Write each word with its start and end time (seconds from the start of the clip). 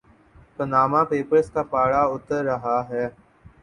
Panama 0.55 1.01
papers 1.09 1.47
کا 1.51 1.63
پارہ 1.71 2.01
اتر 2.13 2.43
رہا 2.45 2.77
ہے۔ 2.89 3.05